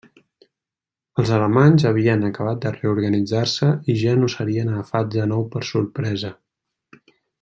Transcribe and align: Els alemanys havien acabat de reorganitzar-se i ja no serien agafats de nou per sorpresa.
Els 1.23 1.33
alemanys 1.39 1.85
havien 1.89 2.25
acabat 2.29 2.63
de 2.63 2.71
reorganitzar-se 2.77 3.69
i 3.95 3.99
ja 4.05 4.17
no 4.23 4.31
serien 4.37 4.73
agafats 4.73 5.15
de 5.19 5.29
nou 5.35 5.47
per 5.57 5.63
sorpresa. 5.73 6.33